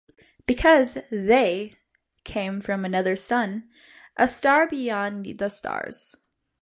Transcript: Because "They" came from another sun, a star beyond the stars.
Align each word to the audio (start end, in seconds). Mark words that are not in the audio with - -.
Because 0.47 0.97
"They" 1.11 1.77
came 2.23 2.59
from 2.59 2.85
another 2.85 3.15
sun, 3.15 3.69
a 4.17 4.27
star 4.27 4.67
beyond 4.67 5.37
the 5.37 5.49
stars. 5.49 6.15